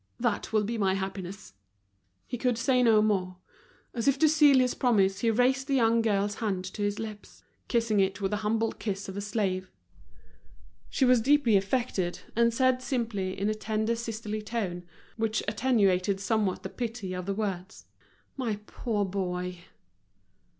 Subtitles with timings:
[0.19, 1.53] That will be my happiness."
[2.25, 3.37] He could say no more.
[3.93, 7.99] As if to seal his promise he raised the young girl's hand to his lips—kissing
[7.99, 9.69] it with the humble kiss of a slave.
[10.89, 14.85] She was deeply affected, and said simply, in a tender, sisterly tone,
[15.17, 17.85] which attenuated somewhat the pity of the words:
[18.37, 19.59] "My poor boy!"